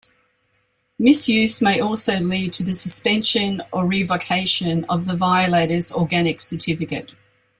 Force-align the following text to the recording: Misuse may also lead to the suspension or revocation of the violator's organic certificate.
Misuse 0.97 1.61
may 1.61 1.79
also 1.79 2.19
lead 2.19 2.53
to 2.53 2.63
the 2.63 2.73
suspension 2.73 3.61
or 3.71 3.85
revocation 3.85 4.83
of 4.89 5.05
the 5.05 5.15
violator's 5.15 5.91
organic 5.91 6.41
certificate. 6.41 7.13